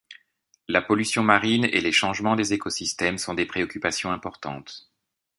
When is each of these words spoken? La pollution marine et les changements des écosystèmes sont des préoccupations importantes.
La 0.67 0.81
pollution 0.81 1.21
marine 1.21 1.65
et 1.65 1.79
les 1.79 1.91
changements 1.91 2.35
des 2.35 2.53
écosystèmes 2.53 3.19
sont 3.19 3.35
des 3.35 3.45
préoccupations 3.45 4.11
importantes. 4.11 4.91